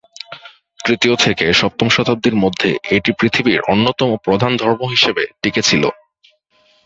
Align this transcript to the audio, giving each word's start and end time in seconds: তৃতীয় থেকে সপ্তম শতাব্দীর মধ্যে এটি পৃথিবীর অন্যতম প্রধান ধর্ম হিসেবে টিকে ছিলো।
তৃতীয় 0.79 1.15
থেকে 1.15 1.45
সপ্তম 1.53 1.87
শতাব্দীর 1.89 2.35
মধ্যে 2.35 2.69
এটি 2.91 3.11
পৃথিবীর 3.19 3.59
অন্যতম 3.67 4.09
প্রধান 4.25 4.51
ধর্ম 4.57 4.81
হিসেবে 4.85 5.23
টিকে 5.41 5.61
ছিলো। 5.61 5.89